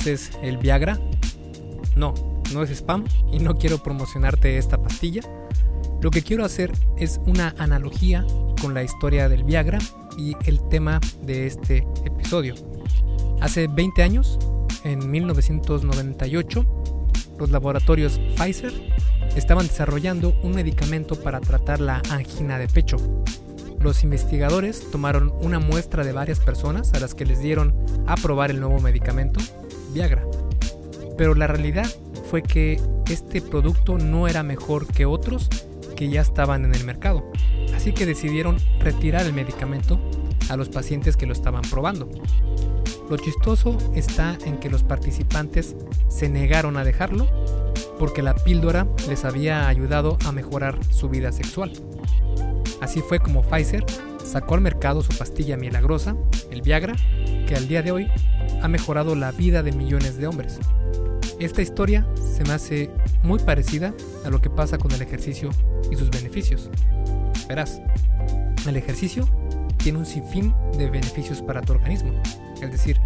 ¿Conoces 0.00 0.30
el 0.42 0.56
Viagra? 0.56 0.98
No, 1.94 2.14
no 2.54 2.62
es 2.62 2.70
spam 2.70 3.04
y 3.30 3.38
no 3.38 3.58
quiero 3.58 3.82
promocionarte 3.82 4.56
esta 4.56 4.82
pastilla. 4.82 5.20
Lo 6.00 6.10
que 6.10 6.22
quiero 6.22 6.42
hacer 6.42 6.72
es 6.96 7.20
una 7.26 7.54
analogía 7.58 8.24
con 8.62 8.72
la 8.72 8.82
historia 8.82 9.28
del 9.28 9.44
Viagra 9.44 9.78
y 10.16 10.34
el 10.46 10.66
tema 10.70 11.00
de 11.20 11.46
este 11.46 11.86
episodio. 12.06 12.54
Hace 13.42 13.66
20 13.66 14.02
años, 14.02 14.38
en 14.84 15.10
1998, 15.10 16.64
los 17.38 17.50
laboratorios 17.50 18.18
Pfizer 18.38 18.72
estaban 19.36 19.66
desarrollando 19.66 20.34
un 20.42 20.54
medicamento 20.54 21.14
para 21.14 21.40
tratar 21.40 21.78
la 21.78 22.00
angina 22.08 22.58
de 22.58 22.68
pecho. 22.68 22.96
Los 23.80 24.02
investigadores 24.02 24.90
tomaron 24.90 25.30
una 25.42 25.58
muestra 25.58 26.04
de 26.04 26.12
varias 26.12 26.40
personas 26.40 26.94
a 26.94 27.00
las 27.00 27.14
que 27.14 27.26
les 27.26 27.40
dieron 27.40 27.74
a 28.06 28.16
probar 28.16 28.50
el 28.50 28.60
nuevo 28.60 28.80
medicamento, 28.80 29.40
Viagra. 29.92 30.24
Pero 31.16 31.34
la 31.34 31.46
realidad 31.46 31.86
fue 32.30 32.42
que 32.42 32.80
este 33.10 33.40
producto 33.40 33.98
no 33.98 34.28
era 34.28 34.42
mejor 34.42 34.86
que 34.86 35.06
otros 35.06 35.48
que 35.96 36.08
ya 36.08 36.20
estaban 36.20 36.64
en 36.64 36.74
el 36.74 36.84
mercado. 36.84 37.30
Así 37.74 37.92
que 37.92 38.06
decidieron 38.06 38.56
retirar 38.78 39.26
el 39.26 39.32
medicamento 39.32 40.00
a 40.48 40.56
los 40.56 40.68
pacientes 40.68 41.16
que 41.16 41.26
lo 41.26 41.32
estaban 41.32 41.62
probando. 41.62 42.08
Lo 43.10 43.16
chistoso 43.16 43.76
está 43.94 44.38
en 44.46 44.58
que 44.58 44.70
los 44.70 44.84
participantes 44.84 45.74
se 46.08 46.28
negaron 46.28 46.76
a 46.76 46.84
dejarlo 46.84 47.26
porque 47.98 48.22
la 48.22 48.34
píldora 48.34 48.86
les 49.08 49.24
había 49.24 49.68
ayudado 49.68 50.16
a 50.24 50.32
mejorar 50.32 50.78
su 50.90 51.08
vida 51.08 51.32
sexual. 51.32 51.72
Así 52.80 53.00
fue 53.00 53.18
como 53.18 53.42
Pfizer 53.42 53.84
sacó 54.24 54.54
al 54.54 54.60
mercado 54.60 55.02
su 55.02 55.16
pastilla 55.18 55.56
milagrosa, 55.56 56.16
el 56.50 56.62
Viagra, 56.62 56.94
que 57.46 57.56
al 57.56 57.68
día 57.68 57.82
de 57.82 57.90
hoy 57.90 58.08
ha 58.62 58.68
mejorado 58.68 59.14
la 59.14 59.32
vida 59.32 59.62
de 59.62 59.72
millones 59.72 60.16
de 60.16 60.26
hombres. 60.26 60.58
Esta 61.38 61.62
historia 61.62 62.06
se 62.16 62.44
me 62.44 62.52
hace 62.52 62.90
muy 63.22 63.38
parecida 63.38 63.94
a 64.24 64.30
lo 64.30 64.40
que 64.40 64.50
pasa 64.50 64.78
con 64.78 64.92
el 64.92 65.02
ejercicio 65.02 65.50
y 65.90 65.96
sus 65.96 66.10
beneficios. 66.10 66.68
Verás, 67.48 67.80
el 68.66 68.76
ejercicio 68.76 69.26
tiene 69.78 69.98
un 69.98 70.06
sinfín 70.06 70.54
de 70.76 70.90
beneficios 70.90 71.40
para 71.40 71.62
tu 71.62 71.72
organismo. 71.72 72.12
Es 72.60 72.70
decir, 72.70 73.00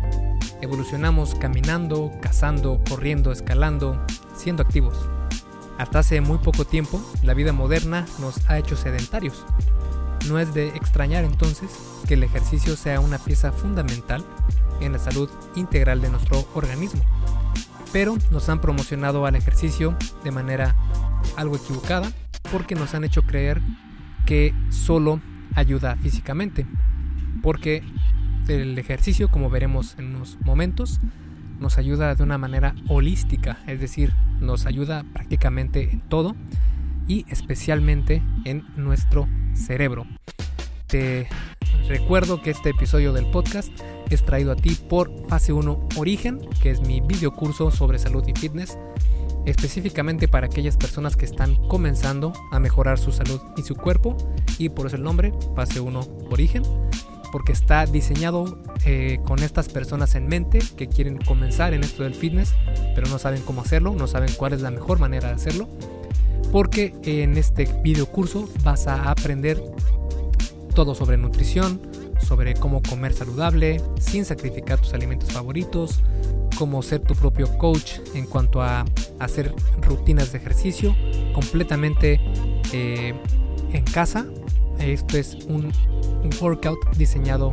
evolucionamos 0.60 1.34
caminando, 1.36 2.10
cazando, 2.20 2.80
corriendo, 2.88 3.30
escalando, 3.30 4.04
siendo 4.36 4.62
activos. 4.62 4.96
Hasta 5.78 6.00
hace 6.00 6.20
muy 6.20 6.38
poco 6.38 6.64
tiempo, 6.64 7.00
la 7.22 7.34
vida 7.34 7.52
moderna 7.52 8.06
nos 8.20 8.48
ha 8.48 8.58
hecho 8.58 8.76
sedentarios. 8.76 9.44
No 10.28 10.38
es 10.38 10.54
de 10.54 10.68
extrañar 10.68 11.24
entonces 11.24 11.70
que 12.06 12.14
el 12.14 12.22
ejercicio 12.22 12.76
sea 12.76 13.00
una 13.00 13.18
pieza 13.18 13.52
fundamental 13.52 14.24
en 14.80 14.92
la 14.92 14.98
salud 14.98 15.30
integral 15.54 16.00
de 16.00 16.10
nuestro 16.10 16.46
organismo 16.54 17.02
pero 17.94 18.16
nos 18.32 18.48
han 18.48 18.60
promocionado 18.60 19.24
al 19.24 19.36
ejercicio 19.36 19.96
de 20.24 20.32
manera 20.32 20.74
algo 21.36 21.54
equivocada 21.54 22.10
porque 22.50 22.74
nos 22.74 22.92
han 22.92 23.04
hecho 23.04 23.22
creer 23.22 23.62
que 24.26 24.52
solo 24.68 25.20
ayuda 25.54 25.94
físicamente. 25.94 26.66
Porque 27.40 27.84
el 28.48 28.76
ejercicio, 28.80 29.30
como 29.30 29.48
veremos 29.48 29.94
en 29.96 30.16
unos 30.16 30.38
momentos, 30.44 30.98
nos 31.60 31.78
ayuda 31.78 32.16
de 32.16 32.24
una 32.24 32.36
manera 32.36 32.74
holística, 32.88 33.58
es 33.68 33.78
decir, 33.78 34.12
nos 34.40 34.66
ayuda 34.66 35.04
prácticamente 35.12 35.92
en 35.92 36.00
todo 36.00 36.34
y 37.06 37.24
especialmente 37.28 38.24
en 38.44 38.64
nuestro 38.76 39.28
cerebro. 39.54 40.04
Te 40.88 41.28
recuerdo 41.86 42.42
que 42.42 42.50
este 42.50 42.70
episodio 42.70 43.12
del 43.12 43.26
podcast 43.30 43.70
es 44.14 44.24
traído 44.24 44.52
a 44.52 44.56
ti 44.56 44.74
por 44.74 45.10
Fase 45.28 45.52
1 45.52 45.88
Origen, 45.96 46.40
que 46.62 46.70
es 46.70 46.80
mi 46.80 47.00
video 47.00 47.34
curso 47.34 47.70
sobre 47.70 47.98
salud 47.98 48.24
y 48.26 48.32
fitness, 48.32 48.78
específicamente 49.44 50.28
para 50.28 50.46
aquellas 50.46 50.76
personas 50.76 51.16
que 51.16 51.24
están 51.24 51.56
comenzando 51.68 52.32
a 52.50 52.60
mejorar 52.60 52.98
su 52.98 53.12
salud 53.12 53.40
y 53.56 53.62
su 53.62 53.74
cuerpo, 53.74 54.16
y 54.58 54.68
por 54.68 54.86
eso 54.86 54.96
el 54.96 55.02
nombre, 55.02 55.32
Fase 55.54 55.80
1 55.80 56.00
Origen, 56.30 56.62
porque 57.32 57.52
está 57.52 57.84
diseñado 57.86 58.62
eh, 58.84 59.18
con 59.24 59.40
estas 59.40 59.68
personas 59.68 60.14
en 60.14 60.28
mente 60.28 60.60
que 60.76 60.88
quieren 60.88 61.18
comenzar 61.18 61.74
en 61.74 61.82
esto 61.82 62.04
del 62.04 62.14
fitness, 62.14 62.54
pero 62.94 63.08
no 63.08 63.18
saben 63.18 63.42
cómo 63.42 63.62
hacerlo, 63.62 63.94
no 63.94 64.06
saben 64.06 64.32
cuál 64.36 64.52
es 64.52 64.62
la 64.62 64.70
mejor 64.70 65.00
manera 65.00 65.28
de 65.28 65.34
hacerlo, 65.34 65.68
porque 66.52 66.94
en 67.02 67.36
este 67.36 67.68
video 67.82 68.06
curso 68.06 68.48
vas 68.62 68.86
a 68.86 69.10
aprender 69.10 69.60
todo 70.74 70.94
sobre 70.94 71.16
nutrición, 71.16 71.80
sobre 72.20 72.54
cómo 72.54 72.82
comer 72.82 73.12
saludable, 73.12 73.80
sin 73.98 74.24
sacrificar 74.24 74.78
tus 74.78 74.94
alimentos 74.94 75.32
favoritos, 75.32 76.02
cómo 76.54 76.82
ser 76.82 77.00
tu 77.00 77.14
propio 77.14 77.46
coach 77.58 77.94
en 78.14 78.26
cuanto 78.26 78.62
a 78.62 78.84
hacer 79.18 79.54
rutinas 79.82 80.32
de 80.32 80.38
ejercicio 80.38 80.94
completamente 81.34 82.20
eh, 82.72 83.14
en 83.72 83.84
casa. 83.84 84.26
Esto 84.78 85.18
es 85.18 85.36
un, 85.48 85.72
workout 86.40 86.78
diseñado 86.96 87.52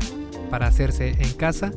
para 0.49 0.67
hacerse 0.67 1.09
en 1.09 1.33
casa 1.33 1.72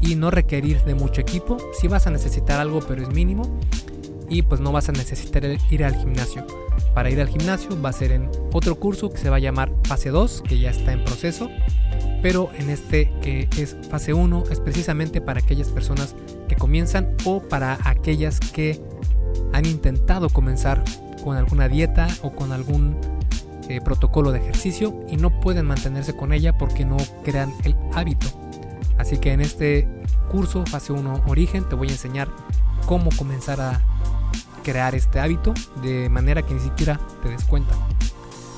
y 0.00 0.14
no 0.14 0.30
requerir 0.30 0.82
de 0.84 0.94
mucho 0.94 1.20
equipo. 1.20 1.56
Si 1.78 1.88
vas 1.88 2.06
a 2.06 2.10
necesitar 2.10 2.60
algo, 2.60 2.80
pero 2.80 3.02
es 3.02 3.08
mínimo. 3.08 3.58
Y 4.28 4.42
pues 4.42 4.60
no 4.60 4.70
vas 4.70 4.88
a 4.88 4.92
necesitar 4.92 5.44
ir 5.70 5.84
al 5.84 5.96
gimnasio. 5.96 6.46
Para 6.94 7.10
ir 7.10 7.20
al 7.20 7.28
gimnasio 7.28 7.80
va 7.82 7.88
a 7.88 7.92
ser 7.92 8.12
en 8.12 8.30
otro 8.52 8.76
curso 8.76 9.10
que 9.10 9.18
se 9.18 9.28
va 9.28 9.36
a 9.36 9.40
llamar 9.40 9.72
fase 9.82 10.10
2, 10.10 10.42
que 10.48 10.60
ya 10.60 10.70
está 10.70 10.92
en 10.92 11.04
proceso 11.04 11.50
pero 12.22 12.50
en 12.56 12.70
este 12.70 13.12
que 13.22 13.48
es 13.56 13.76
fase 13.88 14.14
1 14.14 14.44
es 14.50 14.60
precisamente 14.60 15.20
para 15.20 15.40
aquellas 15.40 15.68
personas 15.68 16.14
que 16.48 16.56
comienzan 16.56 17.14
o 17.24 17.40
para 17.40 17.78
aquellas 17.84 18.40
que 18.40 18.80
han 19.52 19.66
intentado 19.66 20.28
comenzar 20.28 20.82
con 21.22 21.36
alguna 21.36 21.68
dieta 21.68 22.08
o 22.22 22.32
con 22.32 22.52
algún 22.52 22.96
eh, 23.68 23.80
protocolo 23.80 24.32
de 24.32 24.40
ejercicio 24.40 24.94
y 25.08 25.16
no 25.16 25.40
pueden 25.40 25.66
mantenerse 25.66 26.16
con 26.16 26.32
ella 26.32 26.56
porque 26.58 26.84
no 26.84 26.96
crean 27.24 27.52
el 27.64 27.76
hábito. 27.94 28.26
Así 28.98 29.18
que 29.18 29.32
en 29.32 29.40
este 29.40 29.88
curso 30.30 30.64
fase 30.66 30.92
1 30.92 31.22
origen 31.26 31.68
te 31.68 31.74
voy 31.74 31.88
a 31.88 31.92
enseñar 31.92 32.28
cómo 32.86 33.10
comenzar 33.16 33.60
a 33.60 33.80
crear 34.62 34.94
este 34.94 35.20
hábito 35.20 35.54
de 35.82 36.08
manera 36.08 36.42
que 36.42 36.54
ni 36.54 36.60
siquiera 36.60 37.00
te 37.22 37.28
des 37.28 37.44
cuenta. 37.44 37.74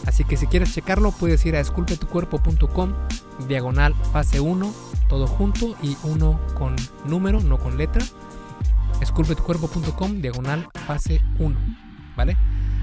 Así 0.06 0.24
que 0.24 0.36
si 0.36 0.46
quieres 0.46 0.74
checarlo 0.74 1.12
puedes 1.12 1.44
ir 1.46 1.56
a 1.56 1.60
esculpetucuerpo.com 1.60 2.92
diagonal 3.46 3.94
fase 4.12 4.40
1, 4.40 4.74
todo 5.08 5.26
junto 5.26 5.76
y 5.82 5.96
1 6.02 6.40
con 6.54 6.76
número, 7.06 7.40
no 7.40 7.58
con 7.58 7.76
letra. 7.78 8.04
esculpetucuerpo.com 9.00 10.20
diagonal 10.20 10.68
fase 10.86 11.20
1, 11.38 11.56
¿vale? 12.16 12.36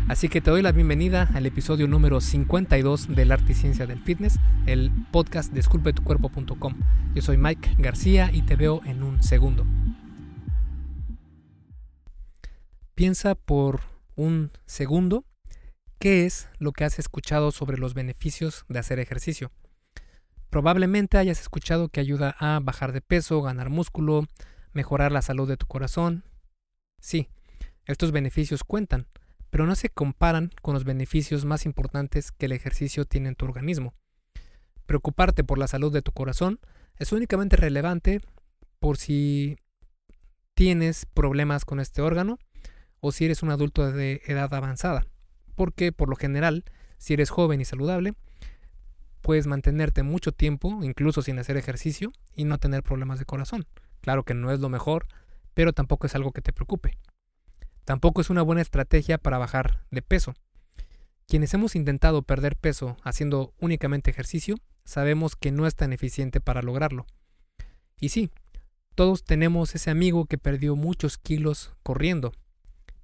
Así 0.07 0.27
que 0.27 0.41
te 0.41 0.49
doy 0.49 0.63
la 0.63 0.71
bienvenida 0.71 1.29
al 1.35 1.45
episodio 1.45 1.87
número 1.87 2.19
52 2.19 3.15
del 3.15 3.31
Arte 3.31 3.51
y 3.51 3.55
Ciencia 3.55 3.85
del 3.85 4.01
Fitness, 4.01 4.39
el 4.65 4.91
podcast 5.11 5.53
de 5.53 5.59
esculpetucuerpo.com. 5.59 6.73
Yo 7.13 7.21
soy 7.21 7.37
Mike 7.37 7.75
García 7.77 8.31
y 8.33 8.41
te 8.41 8.55
veo 8.55 8.81
en 8.85 9.03
un 9.03 9.21
segundo. 9.21 9.67
Piensa 12.95 13.35
por 13.35 13.81
un 14.15 14.51
segundo 14.65 15.25
qué 15.99 16.25
es 16.25 16.47
lo 16.57 16.71
que 16.71 16.85
has 16.85 16.97
escuchado 16.97 17.51
sobre 17.51 17.77
los 17.77 17.93
beneficios 17.93 18.65
de 18.69 18.79
hacer 18.79 18.99
ejercicio. 18.99 19.51
Probablemente 20.49 21.17
hayas 21.17 21.41
escuchado 21.41 21.89
que 21.89 21.99
ayuda 21.99 22.35
a 22.39 22.59
bajar 22.61 22.93
de 22.93 23.01
peso, 23.01 23.41
ganar 23.41 23.69
músculo, 23.69 24.25
mejorar 24.73 25.11
la 25.11 25.21
salud 25.21 25.47
de 25.47 25.57
tu 25.57 25.67
corazón. 25.67 26.23
Sí, 26.99 27.29
estos 27.85 28.11
beneficios 28.11 28.63
cuentan, 28.63 29.07
pero 29.49 29.65
no 29.65 29.75
se 29.75 29.89
comparan 29.89 30.51
con 30.61 30.73
los 30.73 30.85
beneficios 30.85 31.45
más 31.45 31.65
importantes 31.65 32.31
que 32.31 32.45
el 32.45 32.53
ejercicio 32.53 33.05
tiene 33.05 33.29
en 33.29 33.35
tu 33.35 33.45
organismo. 33.45 33.93
Preocuparte 34.85 35.43
por 35.43 35.59
la 35.59 35.67
salud 35.67 35.93
de 35.93 36.01
tu 36.01 36.11
corazón 36.13 36.59
es 36.97 37.11
únicamente 37.11 37.57
relevante 37.57 38.21
por 38.79 38.97
si 38.97 39.57
tienes 40.55 41.05
problemas 41.05 41.65
con 41.65 41.79
este 41.79 42.01
órgano 42.01 42.39
o 43.01 43.11
si 43.11 43.25
eres 43.25 43.43
un 43.43 43.51
adulto 43.51 43.91
de 43.91 44.21
edad 44.25 44.53
avanzada, 44.53 45.05
porque 45.59 45.91
por 45.91 46.07
lo 46.07 46.15
general, 46.15 46.63
si 46.99 47.15
eres 47.15 47.31
joven 47.31 47.59
y 47.59 47.65
saludable, 47.65 48.13
puedes 49.19 49.45
mantenerte 49.45 50.03
mucho 50.03 50.31
tiempo, 50.31 50.79
incluso 50.83 51.21
sin 51.21 51.37
hacer 51.37 51.57
ejercicio, 51.57 52.13
y 52.33 52.45
no 52.45 52.59
tener 52.59 52.81
problemas 52.81 53.19
de 53.19 53.25
corazón. 53.25 53.67
Claro 53.99 54.23
que 54.23 54.33
no 54.33 54.53
es 54.53 54.61
lo 54.61 54.69
mejor, 54.69 55.07
pero 55.53 55.73
tampoco 55.73 56.07
es 56.07 56.15
algo 56.15 56.31
que 56.31 56.41
te 56.41 56.53
preocupe. 56.53 56.97
Tampoco 57.83 58.21
es 58.21 58.29
una 58.29 58.41
buena 58.41 58.61
estrategia 58.61 59.17
para 59.17 59.37
bajar 59.37 59.83
de 59.91 60.01
peso. 60.01 60.33
Quienes 61.27 61.53
hemos 61.53 61.75
intentado 61.75 62.21
perder 62.21 62.55
peso 62.55 62.95
haciendo 63.03 63.53
únicamente 63.59 64.11
ejercicio, 64.11 64.55
sabemos 64.85 65.35
que 65.35 65.51
no 65.51 65.67
es 65.67 65.75
tan 65.75 65.91
eficiente 65.91 66.39
para 66.39 66.61
lograrlo. 66.61 67.05
Y 67.99 68.09
sí, 68.09 68.31
todos 68.95 69.25
tenemos 69.25 69.75
ese 69.75 69.89
amigo 69.91 70.25
que 70.25 70.37
perdió 70.37 70.77
muchos 70.77 71.17
kilos 71.17 71.73
corriendo, 71.83 72.31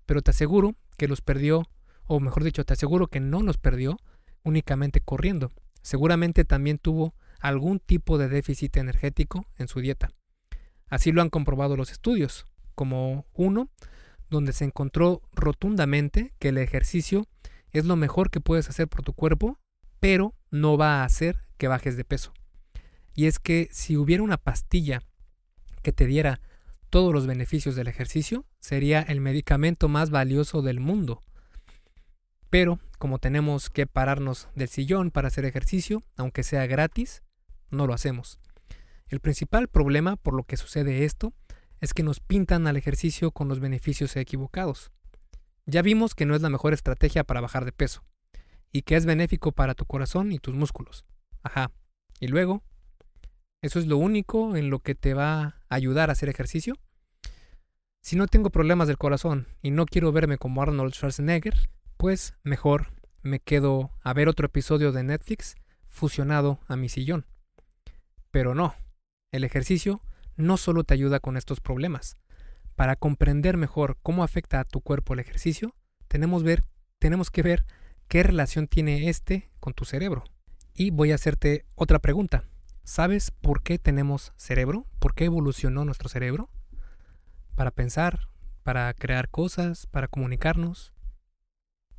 pero 0.06 0.22
te 0.22 0.32
aseguro 0.32 0.74
que 0.98 1.10
los 1.10 1.20
perdió, 1.20 1.68
o 2.08 2.20
mejor 2.20 2.44
dicho, 2.44 2.64
te 2.66 2.74
aseguro 2.74 3.08
que 3.08 3.20
no 3.20 3.42
los 3.42 3.58
perdió 3.58 3.98
únicamente 4.44 5.02
corriendo, 5.02 5.52
seguramente 5.82 6.46
también 6.46 6.78
tuvo 6.78 7.16
algún 7.40 7.80
tipo 7.80 8.18
de 8.18 8.30
déficit 8.30 8.78
energético 8.78 9.46
en 9.58 9.68
su 9.68 9.80
dieta. 9.80 10.10
Así 10.88 11.12
lo 11.12 11.22
han 11.22 11.30
comprobado 11.30 11.76
los 11.76 11.92
estudios, 11.92 12.46
como 12.76 13.26
uno, 13.34 13.70
donde 14.30 14.54
se 14.54 14.66
encontró 14.66 15.22
rotundamente 15.34 16.34
que 16.40 16.50
el 16.50 16.58
ejercicio 16.58 17.28
es 17.72 17.86
lo 17.86 17.96
mejor 17.96 18.30
que 18.30 18.42
puedes 18.42 18.70
hacer 18.70 18.88
por 18.88 19.02
tu 19.04 19.14
cuerpo, 19.14 19.60
pero 20.00 20.34
no 20.52 20.78
va 20.78 21.02
a 21.02 21.06
hacer 21.06 21.40
que 21.58 21.68
bajes 21.68 21.98
de 21.98 22.06
peso. 22.06 22.34
Y 23.14 23.26
es 23.26 23.40
que 23.40 23.70
si 23.72 23.98
hubiera 23.98 24.24
una 24.24 24.38
pastilla 24.38 25.02
que 25.82 25.92
te 25.92 26.06
diera 26.06 26.42
todos 26.90 27.14
los 27.14 27.28
beneficios 27.28 27.76
del 27.76 27.88
ejercicio, 27.88 28.46
sería 28.60 29.02
el 29.02 29.22
medicamento 29.22 29.88
más 29.90 30.10
valioso 30.10 30.62
del 30.62 30.80
mundo. 30.80 31.22
Pero 32.56 32.80
como 33.00 33.20
tenemos 33.20 33.70
que 33.70 33.86
pararnos 33.86 34.48
del 34.56 34.70
sillón 34.70 35.12
para 35.12 35.28
hacer 35.28 35.44
ejercicio, 35.44 36.04
aunque 36.16 36.42
sea 36.42 36.66
gratis, 36.68 37.22
no 37.70 37.86
lo 37.86 37.94
hacemos. 37.94 38.40
El 39.10 39.20
principal 39.20 39.68
problema 39.68 40.16
por 40.16 40.34
lo 40.34 40.44
que 40.44 40.56
sucede 40.56 41.04
esto 41.04 41.34
es 41.82 41.94
que 41.94 42.02
nos 42.02 42.22
pintan 42.22 42.66
al 42.66 42.78
ejercicio 42.78 43.32
con 43.32 43.50
los 43.50 43.60
beneficios 43.60 44.16
equivocados. 44.16 44.94
Ya 45.66 45.82
vimos 45.82 46.16
que 46.16 46.26
no 46.26 46.34
es 46.34 46.42
la 46.42 46.50
mejor 46.50 46.72
estrategia 46.72 47.26
para 47.26 47.42
bajar 47.42 47.66
de 47.66 47.74
peso 47.74 48.06
y 48.72 48.84
que 48.84 48.96
es 48.96 49.06
benéfico 49.06 49.52
para 49.52 49.76
tu 49.76 49.84
corazón 49.84 50.32
y 50.32 50.40
tus 50.40 50.56
músculos. 50.56 51.04
Ajá. 51.44 51.72
Y 52.22 52.30
luego, 52.30 52.64
¿eso 53.62 53.80
es 53.80 53.86
lo 53.86 53.98
único 53.98 54.56
en 54.56 54.70
lo 54.70 54.80
que 54.80 54.96
te 54.96 55.14
va 55.14 55.44
a 55.44 55.56
ayudar 55.68 56.08
a 56.10 56.14
hacer 56.14 56.30
ejercicio? 56.30 56.76
Si 58.00 58.16
no 58.16 58.28
tengo 58.28 58.50
problemas 58.50 58.88
del 58.88 58.98
corazón 58.98 59.50
y 59.62 59.72
no 59.72 59.86
quiero 59.86 60.14
verme 60.14 60.38
como 60.38 60.62
Arnold 60.62 60.94
Schwarzenegger, 60.94 61.68
pues 61.98 62.36
mejor 62.44 62.94
me 63.22 63.40
quedo 63.40 63.92
a 64.02 64.14
ver 64.14 64.30
otro 64.30 64.46
episodio 64.46 64.92
de 64.92 65.04
Netflix 65.04 65.56
fusionado 65.88 66.60
a 66.68 66.76
mi 66.76 66.90
sillón. 66.90 67.26
Pero 68.32 68.54
no, 68.54 68.76
el 69.32 69.44
ejercicio 69.44 70.02
no 70.36 70.58
solo 70.58 70.84
te 70.84 70.94
ayuda 70.94 71.20
con 71.20 71.38
estos 71.38 71.62
problemas. 71.62 72.18
Para 72.76 72.96
comprender 72.96 73.58
mejor 73.58 73.98
cómo 74.04 74.24
afecta 74.24 74.60
a 74.60 74.66
tu 74.66 74.82
cuerpo 74.82 75.14
el 75.14 75.20
ejercicio, 75.20 75.76
tenemos, 76.08 76.44
ver, 76.44 76.64
tenemos 77.00 77.32
que 77.32 77.42
ver 77.42 77.66
qué 78.08 78.24
relación 78.24 78.68
tiene 78.68 79.10
este 79.10 79.50
con 79.60 79.74
tu 79.74 79.86
cerebro. 79.86 80.24
Y 80.74 80.92
voy 80.92 81.12
a 81.12 81.16
hacerte 81.16 81.66
otra 81.76 82.00
pregunta. 82.00 82.44
¿Sabes 82.84 83.32
por 83.32 83.64
qué 83.64 83.80
tenemos 83.80 84.34
cerebro? 84.36 84.86
¿Por 85.00 85.16
qué 85.16 85.26
evolucionó 85.26 85.86
nuestro 85.86 86.10
cerebro? 86.10 86.50
Para 87.56 87.72
pensar, 87.72 88.30
para 88.64 88.94
crear 88.94 89.30
cosas, 89.30 89.88
para 89.88 90.08
comunicarnos. 90.08 90.94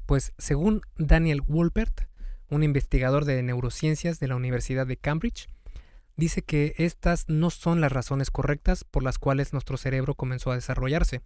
Pues 0.07 0.33
según 0.39 0.83
Daniel 0.97 1.43
Wolpert, 1.43 2.09
un 2.49 2.63
investigador 2.63 3.25
de 3.25 3.43
neurociencias 3.43 4.21
de 4.21 4.29
la 4.29 4.37
Universidad 4.37 4.87
de 4.87 4.97
Cambridge, 4.97 5.49
dice 6.17 6.43
que 6.43 6.75
estas 6.79 7.29
no 7.29 7.51
son 7.51 7.81
las 7.81 7.93
razones 7.93 8.31
correctas 8.31 8.85
por 8.85 9.03
las 9.03 9.19
cuales 9.19 9.53
nuestro 9.53 9.77
cerebro 9.77 10.15
comenzó 10.15 10.53
a 10.53 10.55
desarrollarse. 10.55 11.23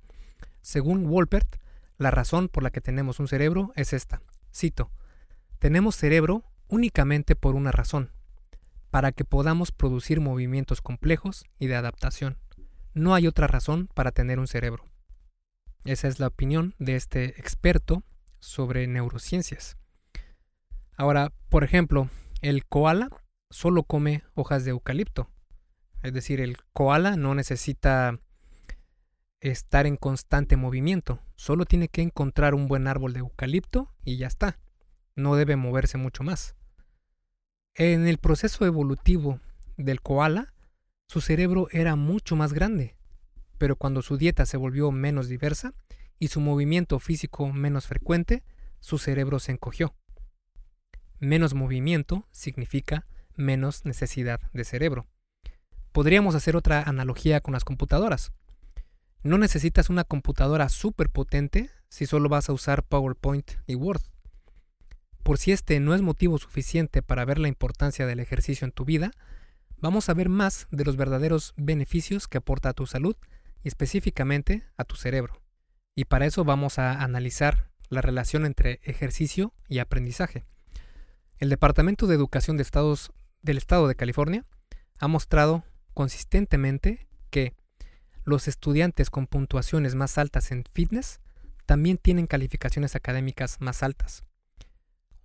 Según 0.62 1.06
Wolpert, 1.06 1.56
la 1.99 2.11
razón 2.11 2.49
por 2.49 2.62
la 2.62 2.71
que 2.71 2.81
tenemos 2.81 3.21
un 3.21 3.29
cerebro 3.29 3.73
es 3.77 3.93
esta. 3.93 4.23
Cito, 4.53 4.91
tenemos 5.59 5.94
cerebro 5.94 6.43
únicamente 6.69 7.37
por 7.37 7.55
una 7.55 7.73
razón, 7.73 8.11
para 8.91 9.12
que 9.12 9.25
podamos 9.25 9.73
producir 9.73 10.21
movimientos 10.21 10.81
complejos 10.81 11.44
y 11.59 11.67
de 11.67 11.76
adaptación. 11.76 12.38
No 12.94 13.15
hay 13.15 13.26
otra 13.26 13.47
razón 13.47 13.88
para 13.93 14.11
tener 14.11 14.38
un 14.38 14.47
cerebro. 14.47 14.85
Esa 15.85 16.09
es 16.09 16.19
la 16.19 16.29
opinión 16.29 16.75
de 16.79 16.97
este 16.97 17.41
experto 17.41 18.03
sobre 18.40 18.87
neurociencias. 18.87 19.76
Ahora, 20.96 21.32
por 21.48 21.64
ejemplo, 21.64 22.10
el 22.42 22.66
koala 22.66 23.08
solo 23.50 23.84
come 23.84 24.25
hojas 24.34 24.64
de 24.64 24.70
eucalipto. 24.70 25.31
Es 26.02 26.12
decir, 26.12 26.40
el 26.40 26.56
koala 26.72 27.16
no 27.16 27.34
necesita 27.34 28.19
estar 29.40 29.87
en 29.87 29.96
constante 29.96 30.56
movimiento, 30.56 31.20
solo 31.37 31.64
tiene 31.64 31.88
que 31.88 32.02
encontrar 32.02 32.54
un 32.54 32.69
buen 32.69 32.87
árbol 32.87 33.12
de 33.12 33.20
eucalipto 33.20 33.94
y 34.04 34.19
ya 34.19 34.26
está. 34.26 34.58
No 35.16 35.37
debe 35.37 35.56
moverse 35.56 35.98
mucho 35.98 36.22
más. 36.22 36.56
En 37.75 38.06
el 38.06 38.19
proceso 38.19 38.66
evolutivo 38.66 39.40
del 39.76 40.00
koala, 40.00 40.52
su 41.08 41.20
cerebro 41.20 41.69
era 41.72 41.96
mucho 41.96 42.37
más 42.37 42.52
grande, 42.52 42.96
pero 43.58 43.76
cuando 43.76 44.02
su 44.02 44.16
dieta 44.16 44.46
se 44.46 44.56
volvió 44.56 44.90
menos 44.90 45.28
diversa 45.28 45.75
y 46.20 46.28
su 46.28 46.40
movimiento 46.40 47.00
físico 47.00 47.50
menos 47.50 47.88
frecuente, 47.88 48.44
su 48.78 48.99
cerebro 48.99 49.40
se 49.40 49.52
encogió. 49.52 49.96
Menos 51.19 51.55
movimiento 51.55 52.28
significa 52.31 53.06
menos 53.34 53.84
necesidad 53.84 54.40
de 54.52 54.64
cerebro. 54.64 55.06
Podríamos 55.93 56.34
hacer 56.34 56.56
otra 56.56 56.82
analogía 56.82 57.40
con 57.40 57.55
las 57.55 57.64
computadoras. 57.64 58.32
No 59.22 59.38
necesitas 59.38 59.90
una 59.90 60.05
computadora 60.05 60.69
súper 60.69 61.08
potente 61.08 61.70
si 61.88 62.06
solo 62.06 62.28
vas 62.28 62.49
a 62.49 62.52
usar 62.52 62.84
PowerPoint 62.84 63.52
y 63.66 63.75
Word. 63.75 64.02
Por 65.23 65.38
si 65.38 65.52
este 65.52 65.81
no 65.81 65.94
es 65.94 66.02
motivo 66.02 66.38
suficiente 66.38 67.02
para 67.02 67.25
ver 67.25 67.38
la 67.38 67.49
importancia 67.49 68.06
del 68.06 68.20
ejercicio 68.20 68.66
en 68.66 68.73
tu 68.73 68.84
vida, 68.84 69.11
vamos 69.78 70.08
a 70.08 70.14
ver 70.14 70.28
más 70.28 70.69
de 70.70 70.84
los 70.84 70.96
verdaderos 70.96 71.55
beneficios 71.56 72.28
que 72.28 72.38
aporta 72.38 72.69
a 72.69 72.75
tu 72.75 72.87
salud 72.87 73.16
y 73.62 73.69
específicamente 73.69 74.64
a 74.76 74.84
tu 74.84 74.96
cerebro. 74.96 75.40
Y 76.00 76.06
para 76.06 76.25
eso 76.25 76.44
vamos 76.44 76.79
a 76.79 77.02
analizar 77.02 77.69
la 77.91 78.00
relación 78.00 78.47
entre 78.47 78.81
ejercicio 78.85 79.52
y 79.69 79.81
aprendizaje. 79.81 80.47
El 81.37 81.50
Departamento 81.50 82.06
de 82.06 82.14
Educación 82.14 82.56
de 82.56 82.62
Estados 82.62 83.12
del 83.43 83.58
estado 83.58 83.87
de 83.87 83.97
California 83.97 84.47
ha 84.99 85.08
mostrado 85.08 85.62
consistentemente 85.93 87.06
que 87.29 87.52
los 88.25 88.49
estudiantes 88.49 89.11
con 89.11 89.26
puntuaciones 89.26 89.94
más 89.94 90.17
altas 90.17 90.52
en 90.52 90.64
fitness 90.73 91.20
también 91.67 91.99
tienen 91.99 92.26
calificaciones 92.26 92.97
académicas 92.97 93.61
más 93.61 93.82
altas. 93.82 94.25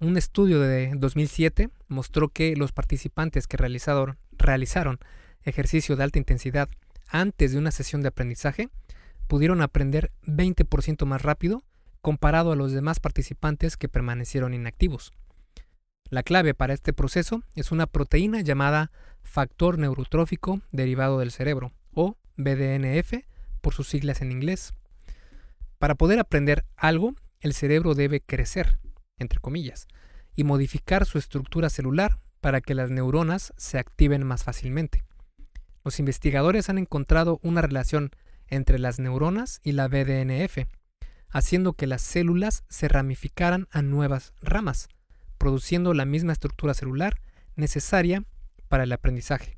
Un 0.02 0.18
estudio 0.18 0.60
de 0.60 0.92
2007 0.94 1.70
mostró 1.88 2.28
que 2.28 2.54
los 2.58 2.74
participantes 2.74 3.48
que 3.48 3.56
realizaron, 3.56 4.18
realizaron 4.34 5.00
ejercicio 5.44 5.96
de 5.96 6.04
alta 6.04 6.20
intensidad 6.20 6.68
antes 7.08 7.54
de 7.54 7.60
una 7.60 7.72
sesión 7.72 8.02
de 8.02 8.10
aprendizaje 8.10 8.70
pudieron 9.26 9.62
aprender 9.62 10.12
20% 10.24 11.06
más 11.06 11.22
rápido 11.22 11.64
comparado 12.02 12.52
a 12.52 12.56
los 12.56 12.72
demás 12.72 13.00
participantes 13.00 13.78
que 13.78 13.90
permanecieron 13.90 14.54
inactivos. 14.54 15.12
La 16.10 16.22
clave 16.22 16.54
para 16.54 16.74
este 16.74 16.94
proceso 16.94 17.42
es 17.56 17.72
una 17.72 17.88
proteína 17.88 18.42
llamada 18.42 18.92
factor 19.24 19.80
neurotrófico 19.80 20.62
derivado 20.72 21.20
del 21.20 21.32
cerebro, 21.32 21.72
o 21.94 22.16
BDNF 22.38 23.26
por 23.62 23.74
sus 23.74 23.88
siglas 23.88 24.22
en 24.22 24.32
inglés. 24.32 24.74
Para 25.80 25.96
poder 25.96 26.20
aprender 26.20 26.64
algo, 26.78 27.16
el 27.40 27.54
cerebro 27.54 27.96
debe 27.96 28.22
crecer, 28.22 28.78
entre 29.18 29.40
comillas, 29.40 29.88
y 30.36 30.44
modificar 30.44 31.06
su 31.06 31.18
estructura 31.18 31.70
celular 31.70 32.20
para 32.40 32.62
que 32.62 32.76
las 32.76 32.92
neuronas 32.92 33.54
se 33.58 33.80
activen 33.80 34.24
más 34.24 34.44
fácilmente. 34.44 35.04
Los 35.84 36.00
investigadores 36.00 36.70
han 36.70 36.78
encontrado 36.78 37.40
una 37.42 37.62
relación 37.62 38.12
entre 38.50 38.80
las 38.80 39.00
neuronas 39.00 39.60
y 39.64 39.72
la 39.72 39.88
BDNF, 39.88 40.68
haciendo 41.30 41.74
que 41.74 41.88
las 41.88 42.02
células 42.02 42.64
se 42.70 42.88
ramificaran 42.88 43.68
a 43.72 43.82
nuevas 43.82 44.34
ramas, 44.42 44.88
produciendo 45.38 45.94
la 45.94 46.06
misma 46.06 46.34
estructura 46.34 46.74
celular 46.74 47.22
necesaria 47.56 48.24
para 48.68 48.84
el 48.84 48.92
aprendizaje. 48.92 49.58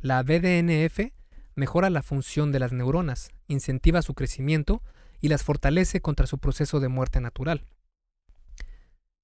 La 0.00 0.22
BDNF 0.22 1.12
mejora 1.54 1.90
la 1.90 2.02
función 2.02 2.52
de 2.52 2.58
las 2.58 2.72
neuronas, 2.72 3.30
incentiva 3.46 4.02
su 4.02 4.14
crecimiento 4.14 4.82
y 5.20 5.28
las 5.28 5.42
fortalece 5.42 6.00
contra 6.00 6.26
su 6.26 6.38
proceso 6.38 6.80
de 6.80 6.88
muerte 6.88 7.20
natural. 7.20 7.64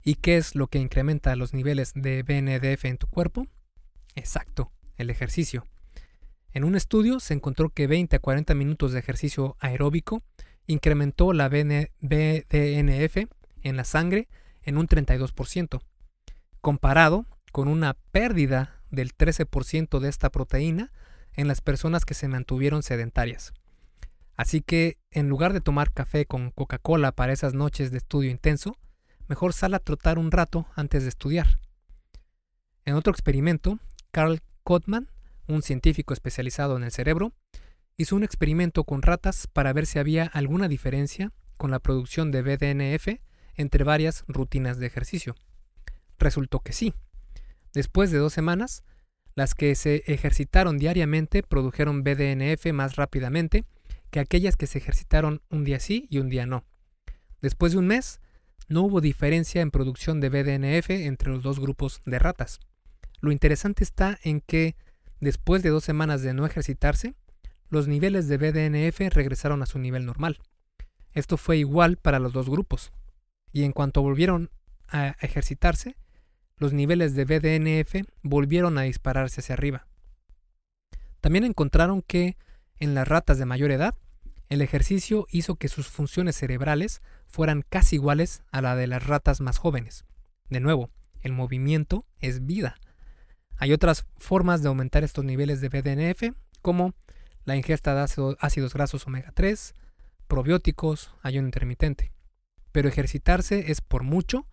¿Y 0.03 0.17
qué 0.17 0.37
es 0.37 0.55
lo 0.55 0.69
que 0.69 0.79
incrementa 0.79 1.37
los 1.37 1.53
niveles 1.53 1.93
de 1.95 2.23
BNDF 2.23 2.85
en 2.85 2.99
tu 2.99 3.09
cuerpo? 3.09 3.47
Exacto, 4.15 4.73
el 4.97 5.11
ejercicio. 5.11 5.67
En 6.53 6.65
un 6.65 6.75
estudio 6.75 7.21
se 7.21 7.35
encontró 7.35 7.69
que 7.71 7.87
20 7.87 8.17
a 8.17 8.19
40 8.19 8.55
minutos 8.55 8.93
de 8.93 8.99
ejercicio 8.99 9.57
aeróbico 9.61 10.23
incrementó 10.67 11.33
la 11.33 11.49
BDNF 11.49 13.29
en 13.63 13.77
la 13.77 13.85
sangre 13.85 14.29
en 14.63 14.79
un 14.79 14.87
32%, 14.87 15.81
comparado 16.61 17.27
con 17.53 17.69
una 17.69 17.95
pérdida 18.13 18.83
del 18.91 19.15
13% 19.17 19.99
de 19.99 20.09
esta 20.09 20.31
proteína 20.31 20.93
en 21.35 21.49
las 21.49 21.61
personas 21.61 22.05
que 22.05 22.15
se 22.15 22.29
mantuvieron 22.29 22.83
sedentarias. 22.83 23.53
Así 24.37 24.61
que, 24.61 24.99
en 25.11 25.29
lugar 25.29 25.53
de 25.53 25.61
tomar 25.61 25.93
café 25.93 26.27
con 26.27 26.51
Coca-Cola 26.51 27.13
para 27.13 27.33
esas 27.33 27.55
noches 27.55 27.91
de 27.91 27.99
estudio 27.99 28.31
intenso, 28.31 28.79
mejor 29.27 29.53
sal 29.53 29.75
a 29.75 29.81
trotar 29.81 30.19
un 30.19 30.31
rato 30.31 30.67
antes 30.75 31.03
de 31.03 31.09
estudiar. 31.09 31.59
En 32.85 32.95
otro 32.95 33.13
experimento, 33.13 33.79
Carl 34.11 34.41
Kotman, 34.63 35.09
un 35.49 35.63
científico 35.63 36.15
especializado 36.15 36.77
en 36.77 36.85
el 36.85 36.93
cerebro, 36.93 37.33
hizo 37.97 38.15
un 38.15 38.23
experimento 38.23 38.85
con 38.85 39.03
ratas 39.03 39.49
para 39.49 39.73
ver 39.73 39.87
si 39.87 39.99
había 39.99 40.25
alguna 40.27 40.69
diferencia 40.69 41.33
con 41.57 41.71
la 41.71 41.81
producción 41.81 42.31
de 42.31 42.43
BDNF 42.43 43.21
entre 43.57 43.83
varias 43.83 44.25
rutinas 44.29 44.79
de 44.79 44.87
ejercicio. 44.87 45.35
Resultó 46.19 46.61
que 46.61 46.73
sí. 46.73 46.95
Después 47.75 48.11
de 48.11 48.19
dos 48.19 48.33
semanas, 48.33 48.85
Las 49.39 49.55
que 49.55 49.77
se 49.77 50.03
ejercitaron 50.09 50.79
diariamente 50.79 51.45
produjeron 51.45 52.03
BDNF 52.03 52.73
más 52.73 52.97
rápidamente 52.97 53.67
que 54.11 54.19
aquellas 54.19 54.57
que 54.57 54.67
se 54.67 54.79
ejercitaron 54.79 55.43
un 55.49 55.63
día 55.63 55.79
sí 55.79 56.09
y 56.11 56.19
un 56.19 56.29
día 56.29 56.45
no. 56.45 56.65
Después 57.41 57.71
de 57.71 57.79
un 57.79 57.87
mes, 57.87 58.21
no 58.67 58.83
hubo 58.83 59.01
diferencia 59.01 59.61
en 59.61 59.71
producción 59.71 60.19
de 60.19 60.29
BDNF 60.29 60.91
entre 60.91 61.31
los 61.31 61.45
dos 61.45 61.61
grupos 61.61 62.03
de 62.05 62.19
ratas. 62.19 62.59
Lo 63.21 63.31
interesante 63.31 63.85
está 63.85 64.19
en 64.25 64.41
que, 64.41 64.75
después 65.21 65.63
de 65.63 65.71
dos 65.71 65.85
semanas 65.85 66.23
de 66.23 66.35
no 66.35 66.47
ejercitarse, 66.47 67.15
los 67.69 67.89
niveles 67.89 68.29
de 68.29 68.39
BDNF 68.39 69.01
regresaron 69.15 69.63
a 69.63 69.67
su 69.67 69.79
nivel 69.79 70.07
normal. 70.07 70.41
Esto 71.13 71.37
fue 71.37 71.59
igual 71.59 71.97
para 71.97 72.19
los 72.19 72.33
dos 72.33 72.49
grupos. 72.49 72.93
Y 73.53 73.65
en 73.65 73.73
cuanto 73.73 74.03
volvieron 74.03 74.51
a 74.89 75.17
ejercitarse, 75.21 75.97
los 76.57 76.73
niveles 76.73 77.15
de 77.15 77.25
BDNF 77.25 78.09
volvieron 78.23 78.79
a 78.79 78.83
dispararse 78.83 79.41
hacia 79.41 79.55
arriba. 79.55 79.87
También 81.21 81.45
encontraron 81.45 82.03
que 82.03 82.37
en 82.79 82.95
las 82.95 83.07
ratas 83.07 83.39
de 83.39 83.47
mayor 83.47 83.71
edad, 83.71 83.95
el 84.49 84.63
ejercicio 84.63 85.27
hizo 85.31 85.57
que 85.57 85.69
sus 85.69 85.89
funciones 85.89 86.37
cerebrales 86.37 87.03
fueran 87.27 87.63
casi 87.69 87.97
iguales 87.97 88.43
a 88.51 88.63
la 88.63 88.77
de 88.77 88.87
las 88.87 89.07
ratas 89.07 89.41
más 89.41 89.59
jóvenes. 89.59 90.05
De 90.49 90.61
nuevo, 90.61 90.91
el 91.21 91.33
movimiento 91.33 92.07
es 92.21 92.47
vida. 92.47 92.79
Hay 93.59 93.73
otras 93.73 94.07
formas 94.17 94.63
de 94.63 94.69
aumentar 94.69 95.03
estos 95.03 95.25
niveles 95.25 95.61
de 95.61 95.69
BDNF, 95.69 96.35
como 96.63 96.95
la 97.45 97.57
ingesta 97.57 97.95
de 97.95 98.37
ácidos 98.39 98.73
grasos 98.73 99.07
omega 99.07 99.33
3, 99.35 99.75
probióticos, 100.29 101.13
ayuno 101.23 101.49
intermitente. 101.49 102.13
Pero 102.71 102.89
ejercitarse 102.89 103.73
es 103.73 103.81
por 103.81 104.05
mucho 104.05 104.47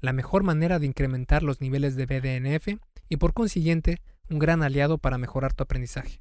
la 0.00 0.12
mejor 0.12 0.42
manera 0.42 0.78
de 0.78 0.86
incrementar 0.86 1.42
los 1.42 1.60
niveles 1.60 1.94
de 1.94 2.06
BDNF 2.06 2.80
y 3.08 3.16
por 3.16 3.32
consiguiente 3.32 4.00
un 4.28 4.40
gran 4.40 4.62
aliado 4.62 4.98
para 4.98 5.18
mejorar 5.18 5.54
tu 5.54 5.62
aprendizaje. 5.62 6.18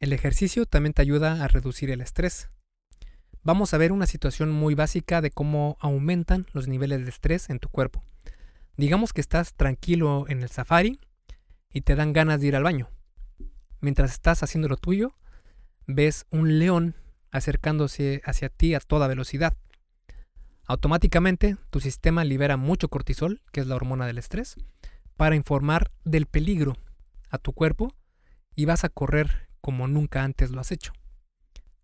El 0.00 0.12
ejercicio 0.12 0.66
también 0.66 0.92
te 0.92 1.02
ayuda 1.02 1.42
a 1.42 1.48
reducir 1.48 1.90
el 1.90 2.02
estrés. 2.02 2.50
Vamos 3.42 3.72
a 3.72 3.78
ver 3.78 3.90
una 3.90 4.06
situación 4.06 4.50
muy 4.50 4.74
básica 4.74 5.22
de 5.22 5.30
cómo 5.30 5.78
aumentan 5.80 6.46
los 6.52 6.68
niveles 6.68 7.04
de 7.04 7.10
estrés 7.10 7.48
en 7.48 7.58
tu 7.58 7.68
cuerpo. 7.68 8.02
Digamos 8.76 9.12
que 9.12 9.20
estás 9.20 9.54
tranquilo 9.54 10.24
en 10.28 10.42
el 10.42 10.48
safari 10.48 10.98
y 11.70 11.82
te 11.82 11.94
dan 11.94 12.12
ganas 12.12 12.40
de 12.40 12.48
ir 12.48 12.56
al 12.56 12.64
baño. 12.64 12.90
Mientras 13.80 14.12
estás 14.12 14.42
haciendo 14.42 14.68
lo 14.68 14.76
tuyo, 14.76 15.14
ves 15.86 16.26
un 16.30 16.58
león 16.58 16.96
acercándose 17.30 18.20
hacia 18.24 18.48
ti 18.48 18.74
a 18.74 18.80
toda 18.80 19.06
velocidad. 19.06 19.56
Automáticamente 20.66 21.56
tu 21.70 21.78
sistema 21.78 22.24
libera 22.24 22.56
mucho 22.56 22.88
cortisol, 22.88 23.42
que 23.52 23.60
es 23.60 23.66
la 23.68 23.76
hormona 23.76 24.06
del 24.06 24.18
estrés, 24.18 24.56
para 25.16 25.36
informar 25.36 25.92
del 26.04 26.26
peligro 26.26 26.76
a 27.30 27.38
tu 27.38 27.52
cuerpo 27.52 27.94
y 28.56 28.64
vas 28.64 28.82
a 28.82 28.88
correr 28.88 29.48
como 29.60 29.86
nunca 29.86 30.24
antes 30.24 30.50
lo 30.50 30.60
has 30.60 30.72
hecho. 30.72 30.92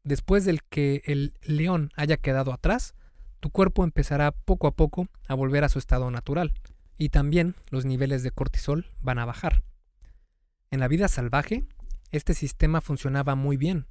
Después 0.02 0.44
del 0.44 0.64
que 0.64 1.02
el 1.04 1.34
león 1.42 1.90
haya 1.94 2.16
quedado 2.16 2.52
atrás, 2.52 2.94
tu 3.38 3.50
cuerpo 3.50 3.84
empezará 3.84 4.32
poco 4.32 4.66
a 4.66 4.74
poco 4.74 5.08
a 5.28 5.34
volver 5.34 5.62
a 5.62 5.68
su 5.68 5.78
estado 5.78 6.10
natural 6.10 6.52
y 7.00 7.08
también 7.08 7.54
los 7.70 7.86
niveles 7.86 8.22
de 8.22 8.30
cortisol 8.30 8.84
van 9.00 9.18
a 9.18 9.24
bajar. 9.24 9.62
En 10.70 10.80
la 10.80 10.86
vida 10.86 11.08
salvaje, 11.08 11.64
este 12.10 12.34
sistema 12.34 12.82
funcionaba 12.82 13.34
muy 13.36 13.56
bien, 13.56 13.86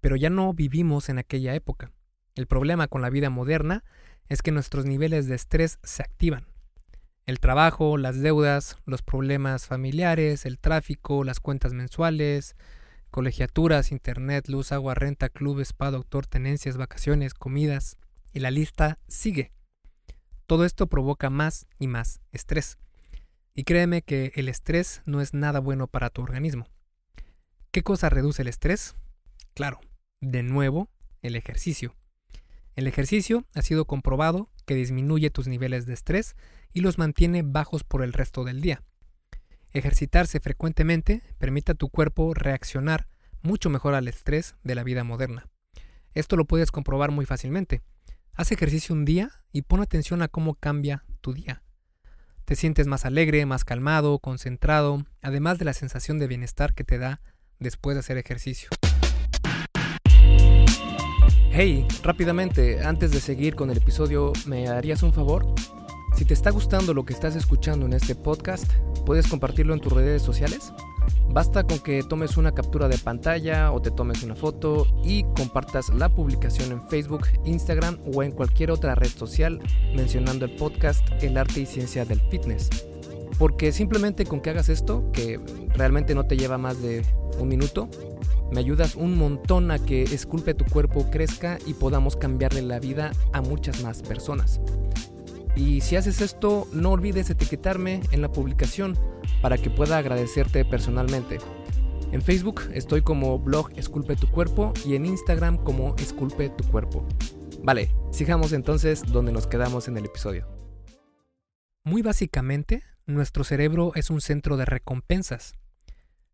pero 0.00 0.16
ya 0.16 0.30
no 0.30 0.54
vivimos 0.54 1.10
en 1.10 1.18
aquella 1.18 1.54
época. 1.54 1.92
El 2.36 2.46
problema 2.46 2.88
con 2.88 3.02
la 3.02 3.10
vida 3.10 3.28
moderna 3.28 3.84
es 4.28 4.40
que 4.40 4.50
nuestros 4.50 4.86
niveles 4.86 5.26
de 5.26 5.34
estrés 5.34 5.78
se 5.82 6.02
activan. 6.02 6.46
El 7.26 7.38
trabajo, 7.38 7.98
las 7.98 8.18
deudas, 8.18 8.78
los 8.86 9.02
problemas 9.02 9.66
familiares, 9.66 10.46
el 10.46 10.58
tráfico, 10.58 11.24
las 11.24 11.40
cuentas 11.40 11.74
mensuales, 11.74 12.56
colegiaturas, 13.10 13.92
internet, 13.92 14.48
luz, 14.48 14.72
agua, 14.72 14.94
renta, 14.94 15.28
club, 15.28 15.60
spa, 15.60 15.90
doctor, 15.90 16.24
tenencias, 16.24 16.78
vacaciones, 16.78 17.34
comidas, 17.34 17.98
y 18.32 18.40
la 18.40 18.50
lista 18.50 18.98
sigue. 19.06 19.52
Todo 20.48 20.64
esto 20.64 20.86
provoca 20.86 21.28
más 21.28 21.66
y 21.78 21.88
más 21.88 22.22
estrés. 22.32 22.78
Y 23.52 23.64
créeme 23.64 24.00
que 24.00 24.32
el 24.34 24.48
estrés 24.48 25.02
no 25.04 25.20
es 25.20 25.34
nada 25.34 25.60
bueno 25.60 25.88
para 25.88 26.08
tu 26.08 26.22
organismo. 26.22 26.66
¿Qué 27.70 27.82
cosa 27.82 28.08
reduce 28.08 28.40
el 28.40 28.48
estrés? 28.48 28.96
Claro, 29.52 29.78
de 30.22 30.42
nuevo, 30.42 30.88
el 31.20 31.36
ejercicio. 31.36 31.94
El 32.76 32.86
ejercicio 32.86 33.44
ha 33.54 33.60
sido 33.60 33.84
comprobado 33.84 34.48
que 34.64 34.74
disminuye 34.74 35.28
tus 35.28 35.48
niveles 35.48 35.84
de 35.84 35.92
estrés 35.92 36.34
y 36.72 36.80
los 36.80 36.96
mantiene 36.96 37.42
bajos 37.42 37.84
por 37.84 38.02
el 38.02 38.14
resto 38.14 38.42
del 38.44 38.62
día. 38.62 38.82
Ejercitarse 39.74 40.40
frecuentemente 40.40 41.22
permite 41.36 41.72
a 41.72 41.74
tu 41.74 41.90
cuerpo 41.90 42.32
reaccionar 42.32 43.06
mucho 43.42 43.68
mejor 43.68 43.94
al 43.94 44.08
estrés 44.08 44.56
de 44.64 44.74
la 44.74 44.82
vida 44.82 45.04
moderna. 45.04 45.50
Esto 46.14 46.36
lo 46.36 46.46
puedes 46.46 46.70
comprobar 46.70 47.10
muy 47.10 47.26
fácilmente. 47.26 47.82
Haz 48.38 48.52
ejercicio 48.52 48.94
un 48.94 49.04
día 49.04 49.32
y 49.50 49.62
pon 49.62 49.80
atención 49.80 50.22
a 50.22 50.28
cómo 50.28 50.54
cambia 50.54 51.04
tu 51.20 51.32
día. 51.32 51.64
Te 52.44 52.54
sientes 52.54 52.86
más 52.86 53.04
alegre, 53.04 53.44
más 53.46 53.64
calmado, 53.64 54.20
concentrado, 54.20 55.04
además 55.22 55.58
de 55.58 55.64
la 55.64 55.72
sensación 55.72 56.20
de 56.20 56.28
bienestar 56.28 56.72
que 56.72 56.84
te 56.84 56.98
da 56.98 57.20
después 57.58 57.96
de 57.96 57.98
hacer 57.98 58.16
ejercicio. 58.16 58.70
Hey, 61.50 61.84
rápidamente, 62.04 62.84
antes 62.84 63.10
de 63.10 63.18
seguir 63.18 63.56
con 63.56 63.72
el 63.72 63.78
episodio, 63.78 64.32
¿me 64.46 64.68
harías 64.68 65.02
un 65.02 65.12
favor? 65.12 65.44
Si 66.16 66.24
te 66.24 66.34
está 66.34 66.50
gustando 66.50 66.94
lo 66.94 67.04
que 67.04 67.14
estás 67.14 67.34
escuchando 67.34 67.86
en 67.86 67.94
este 67.94 68.14
podcast, 68.14 68.72
¿puedes 69.04 69.26
compartirlo 69.26 69.74
en 69.74 69.80
tus 69.80 69.92
redes 69.92 70.22
sociales? 70.22 70.72
Basta 71.30 71.64
con 71.64 71.78
que 71.78 72.02
tomes 72.02 72.36
una 72.36 72.52
captura 72.52 72.88
de 72.88 72.98
pantalla 72.98 73.72
o 73.72 73.80
te 73.82 73.90
tomes 73.90 74.22
una 74.22 74.34
foto 74.34 74.86
y 75.04 75.24
compartas 75.36 75.88
la 75.90 76.08
publicación 76.08 76.72
en 76.72 76.88
Facebook, 76.88 77.26
Instagram 77.44 77.98
o 78.14 78.22
en 78.22 78.32
cualquier 78.32 78.70
otra 78.70 78.94
red 78.94 79.10
social 79.10 79.60
mencionando 79.94 80.44
el 80.44 80.56
podcast 80.56 81.06
El 81.22 81.36
arte 81.36 81.60
y 81.60 81.66
ciencia 81.66 82.04
del 82.04 82.20
fitness. 82.30 82.68
Porque 83.38 83.72
simplemente 83.72 84.24
con 84.24 84.40
que 84.40 84.50
hagas 84.50 84.68
esto, 84.68 85.10
que 85.12 85.40
realmente 85.74 86.14
no 86.14 86.26
te 86.26 86.36
lleva 86.36 86.58
más 86.58 86.82
de 86.82 87.04
un 87.38 87.48
minuto, 87.48 87.88
me 88.50 88.60
ayudas 88.60 88.96
un 88.96 89.16
montón 89.16 89.70
a 89.70 89.78
que 89.78 90.02
Esculpe 90.02 90.54
tu 90.54 90.64
cuerpo 90.64 91.10
crezca 91.10 91.58
y 91.66 91.74
podamos 91.74 92.16
cambiarle 92.16 92.62
la 92.62 92.80
vida 92.80 93.12
a 93.32 93.42
muchas 93.42 93.82
más 93.82 94.02
personas. 94.02 94.60
Y 95.58 95.80
si 95.80 95.96
haces 95.96 96.20
esto, 96.20 96.68
no 96.72 96.92
olvides 96.92 97.30
etiquetarme 97.30 98.00
en 98.12 98.22
la 98.22 98.30
publicación 98.30 98.96
para 99.42 99.58
que 99.58 99.70
pueda 99.70 99.98
agradecerte 99.98 100.64
personalmente. 100.64 101.38
En 102.12 102.22
Facebook 102.22 102.62
estoy 102.72 103.02
como 103.02 103.40
blog 103.40 103.72
Esculpe 103.76 104.14
tu 104.14 104.30
cuerpo 104.30 104.72
y 104.86 104.94
en 104.94 105.04
Instagram 105.04 105.56
como 105.56 105.96
Esculpe 105.96 106.48
tu 106.50 106.62
cuerpo. 106.70 107.04
Vale, 107.60 107.92
sigamos 108.12 108.52
entonces 108.52 109.02
donde 109.02 109.32
nos 109.32 109.48
quedamos 109.48 109.88
en 109.88 109.96
el 109.96 110.04
episodio. 110.04 110.46
Muy 111.82 112.02
básicamente, 112.02 112.84
nuestro 113.06 113.42
cerebro 113.42 113.90
es 113.96 114.10
un 114.10 114.20
centro 114.20 114.58
de 114.58 114.64
recompensas. 114.64 115.54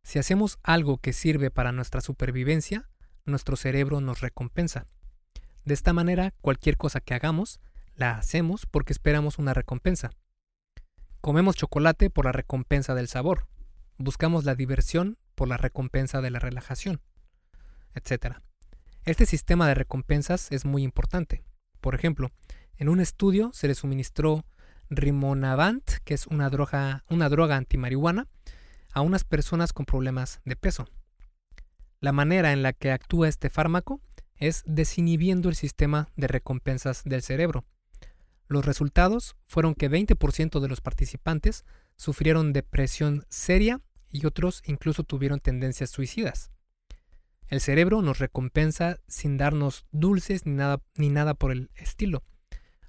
Si 0.02 0.18
hacemos 0.18 0.58
algo 0.62 0.98
que 0.98 1.14
sirve 1.14 1.50
para 1.50 1.72
nuestra 1.72 2.02
supervivencia, 2.02 2.90
nuestro 3.24 3.56
cerebro 3.56 4.02
nos 4.02 4.20
recompensa. 4.20 4.86
De 5.64 5.72
esta 5.72 5.94
manera, 5.94 6.34
cualquier 6.42 6.76
cosa 6.76 7.00
que 7.00 7.14
hagamos 7.14 7.58
la 7.96 8.18
hacemos 8.18 8.66
porque 8.66 8.92
esperamos 8.92 9.38
una 9.38 9.54
recompensa. 9.54 10.10
Comemos 11.20 11.56
chocolate 11.56 12.10
por 12.10 12.26
la 12.26 12.32
recompensa 12.32 12.94
del 12.94 13.08
sabor. 13.08 13.46
Buscamos 13.96 14.44
la 14.44 14.54
diversión 14.54 15.18
por 15.34 15.48
la 15.48 15.56
recompensa 15.56 16.20
de 16.20 16.30
la 16.30 16.38
relajación, 16.38 17.00
etc. 17.94 18.36
Este 19.04 19.26
sistema 19.26 19.68
de 19.68 19.74
recompensas 19.74 20.50
es 20.52 20.64
muy 20.64 20.82
importante. 20.82 21.44
Por 21.80 21.94
ejemplo, 21.94 22.30
en 22.76 22.88
un 22.88 23.00
estudio 23.00 23.50
se 23.52 23.68
le 23.68 23.74
suministró 23.74 24.44
Rimonavant, 24.90 25.84
que 26.04 26.14
es 26.14 26.26
una 26.26 26.50
droga, 26.50 27.04
una 27.08 27.28
droga 27.28 27.56
antimarihuana, 27.56 28.28
a 28.92 29.00
unas 29.00 29.24
personas 29.24 29.72
con 29.72 29.86
problemas 29.86 30.40
de 30.44 30.56
peso. 30.56 30.88
La 32.00 32.12
manera 32.12 32.52
en 32.52 32.62
la 32.62 32.72
que 32.72 32.92
actúa 32.92 33.28
este 33.28 33.50
fármaco 33.50 34.00
es 34.36 34.62
desinhibiendo 34.66 35.48
el 35.48 35.54
sistema 35.54 36.08
de 36.16 36.26
recompensas 36.26 37.02
del 37.04 37.22
cerebro, 37.22 37.64
los 38.54 38.64
resultados 38.64 39.36
fueron 39.46 39.74
que 39.74 39.90
20% 39.90 40.60
de 40.60 40.68
los 40.68 40.80
participantes 40.80 41.64
sufrieron 41.96 42.52
depresión 42.52 43.26
seria 43.28 43.80
y 44.10 44.26
otros 44.26 44.62
incluso 44.64 45.02
tuvieron 45.02 45.40
tendencias 45.40 45.90
suicidas. 45.90 46.52
El 47.48 47.60
cerebro 47.60 48.00
nos 48.00 48.20
recompensa 48.20 49.00
sin 49.08 49.36
darnos 49.36 49.86
dulces 49.90 50.46
ni 50.46 50.52
nada, 50.52 50.80
ni 50.96 51.10
nada 51.10 51.34
por 51.34 51.50
el 51.50 51.70
estilo. 51.74 52.22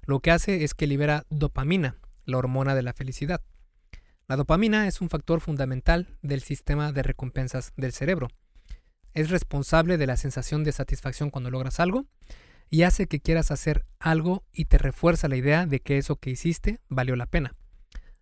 Lo 0.02 0.20
que 0.20 0.30
hace 0.30 0.62
es 0.62 0.72
que 0.72 0.86
libera 0.86 1.26
dopamina, 1.30 1.96
la 2.24 2.38
hormona 2.38 2.76
de 2.76 2.82
la 2.82 2.92
felicidad. 2.92 3.42
La 4.28 4.36
dopamina 4.36 4.86
es 4.86 5.00
un 5.00 5.10
factor 5.10 5.40
fundamental 5.40 6.16
del 6.22 6.42
sistema 6.42 6.92
de 6.92 7.02
recompensas 7.02 7.72
del 7.76 7.92
cerebro. 7.92 8.28
Es 9.14 9.30
responsable 9.30 9.98
de 9.98 10.06
la 10.06 10.16
sensación 10.16 10.62
de 10.62 10.70
satisfacción 10.70 11.30
cuando 11.30 11.50
logras 11.50 11.80
algo 11.80 12.06
y 12.68 12.82
hace 12.82 13.06
que 13.06 13.20
quieras 13.20 13.50
hacer 13.50 13.86
algo 13.98 14.44
y 14.52 14.66
te 14.66 14.78
refuerza 14.78 15.28
la 15.28 15.36
idea 15.36 15.66
de 15.66 15.80
que 15.80 15.98
eso 15.98 16.16
que 16.16 16.30
hiciste 16.30 16.80
valió 16.88 17.16
la 17.16 17.26
pena. 17.26 17.54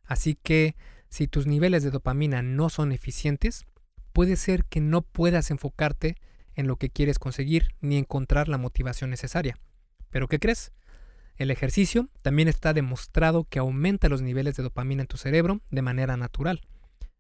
Así 0.05 0.37
que 0.43 0.77
Si 1.15 1.29
tus 1.29 1.47
niveles 1.47 1.85
de 1.85 1.93
dopamina 1.93 2.43
no 2.43 2.69
son 2.71 2.91
eficientes, 2.91 3.67
puede 4.13 4.35
ser 4.35 4.65
que 4.65 4.81
no 4.81 5.03
puedas 5.03 5.53
enfocarte 5.53 6.17
en 6.57 6.67
lo 6.67 6.75
que 6.75 6.91
quieres 6.91 7.21
conseguir 7.21 7.69
ni 7.81 7.99
encontrar 7.99 8.49
la 8.49 8.59
motivación 8.59 9.11
necesaria. 9.11 9.57
Pero 10.11 10.27
¿qué 10.27 10.41
crees? 10.41 10.73
El 11.37 11.53
ejercicio 11.53 12.09
también 12.23 12.49
está 12.49 12.73
demostrado 12.73 13.45
que 13.45 13.61
aumenta 13.61 14.09
los 14.09 14.23
niveles 14.23 14.57
de 14.57 14.65
dopamina 14.65 15.03
en 15.03 15.07
tu 15.07 15.17
cerebro 15.17 15.61
de 15.71 15.83
manera 15.83 16.17
natural. 16.17 16.63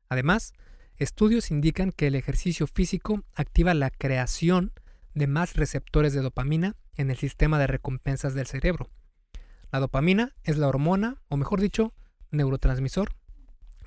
Además, 0.09 0.55
estudios 0.97 1.53
indican 1.53 1.93
que 1.93 2.09
el 2.09 2.17
ejercicio 2.17 2.67
físico 2.67 3.23
activa 3.37 3.75
la 3.75 3.91
creación 3.91 4.73
de 5.15 5.29
más 5.29 5.55
receptores 5.55 6.15
de 6.15 6.21
dopamina 6.21 6.75
en 6.97 7.11
el 7.11 7.17
sistema 7.17 7.59
de 7.59 7.67
recompensas 7.67 8.35
del 8.35 8.47
cerebro. 8.47 8.91
La 9.73 9.81
dopamina 9.81 10.33
es 10.45 10.57
la 10.57 10.69
hormona, 10.69 11.23
o 11.29 11.37
mejor 11.37 11.61
dicho, 11.61 11.95
neurotransmisor 12.31 13.15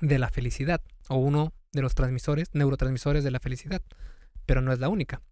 de 0.00 0.18
la 0.18 0.30
felicidad, 0.30 0.82
o 1.08 1.16
uno 1.16 1.52
de 1.72 1.82
los 1.82 1.94
transmisores, 1.94 2.50
neurotransmisores 2.52 3.24
de 3.24 3.30
la 3.30 3.40
felicidad, 3.40 3.82
pero 4.46 4.60
no 4.60 4.72
es 4.72 4.78
la 4.78 4.88
única. 4.88 5.22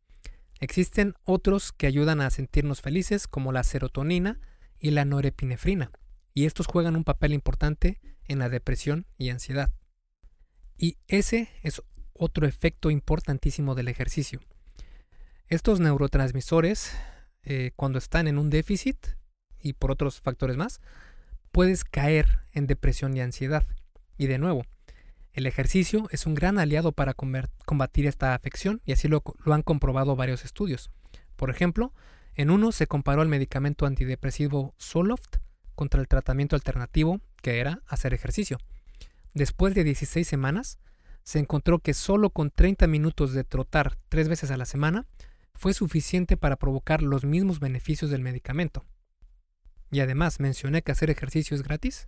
Existen 0.60 1.14
otros 1.24 1.72
que 1.72 1.86
ayudan 1.86 2.20
a 2.20 2.30
sentirnos 2.30 2.80
felices, 2.80 3.28
como 3.28 3.52
la 3.52 3.62
serotonina 3.62 4.40
y 4.78 4.90
la 4.90 5.04
norepinefrina, 5.04 5.90
y 6.34 6.46
estos 6.46 6.66
juegan 6.66 6.96
un 6.96 7.04
papel 7.04 7.32
importante 7.32 8.00
en 8.24 8.38
la 8.38 8.48
depresión 8.48 9.06
y 9.18 9.30
ansiedad. 9.30 9.70
Y 10.78 10.98
ese 11.08 11.48
es 11.62 11.82
otro 12.14 12.46
efecto 12.46 12.90
importantísimo 12.90 13.74
del 13.74 13.88
ejercicio. 13.88 14.40
Estos 15.48 15.80
neurotransmisores, 15.80 16.96
eh, 17.46 17.70
cuando 17.76 17.98
están 17.98 18.28
en 18.28 18.38
un 18.38 18.50
déficit, 18.50 18.98
y 19.62 19.72
por 19.72 19.90
otros 19.90 20.20
factores 20.20 20.56
más, 20.56 20.80
puedes 21.52 21.84
caer 21.84 22.40
en 22.52 22.66
depresión 22.66 23.16
y 23.16 23.20
ansiedad. 23.20 23.64
Y 24.18 24.26
de 24.26 24.38
nuevo, 24.38 24.64
el 25.32 25.46
ejercicio 25.46 26.08
es 26.10 26.26
un 26.26 26.34
gran 26.34 26.58
aliado 26.58 26.92
para 26.92 27.14
combatir 27.14 28.06
esta 28.06 28.34
afección 28.34 28.80
y 28.84 28.92
así 28.92 29.06
lo, 29.06 29.22
han 29.46 29.62
comprobado 29.62 30.16
varios 30.16 30.44
estudios. 30.44 30.90
Por 31.36 31.50
ejemplo, 31.50 31.92
en 32.34 32.50
uno 32.50 32.72
se 32.72 32.86
comparó 32.86 33.22
el 33.22 33.28
medicamento 33.28 33.86
antidepresivo 33.86 34.74
Zoloft 34.80 35.36
contra 35.74 36.00
el 36.00 36.08
tratamiento 36.08 36.56
alternativo, 36.56 37.20
que 37.42 37.60
era 37.60 37.82
hacer 37.86 38.12
ejercicio. 38.12 38.58
Después 39.34 39.74
de 39.74 39.84
16 39.84 40.26
semanas, 40.26 40.78
se 41.22 41.38
encontró 41.38 41.80
que 41.80 41.92
solo 41.92 42.30
con 42.30 42.50
30 42.50 42.86
minutos 42.86 43.32
de 43.34 43.44
trotar 43.44 43.98
tres 44.08 44.28
veces 44.28 44.50
a 44.50 44.56
la 44.56 44.64
semana 44.64 45.06
fue 45.56 45.74
suficiente 45.74 46.36
para 46.36 46.56
provocar 46.56 47.02
los 47.02 47.24
mismos 47.24 47.60
beneficios 47.60 48.10
del 48.10 48.22
medicamento. 48.22 48.84
Y 49.90 50.00
además 50.00 50.40
mencioné 50.40 50.82
que 50.82 50.92
hacer 50.92 51.10
ejercicio 51.10 51.54
es 51.54 51.62
gratis. 51.62 52.04